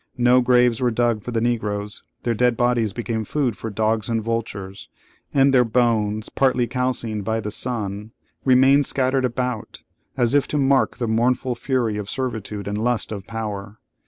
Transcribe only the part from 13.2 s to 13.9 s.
power.